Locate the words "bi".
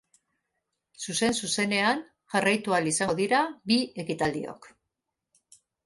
3.73-3.81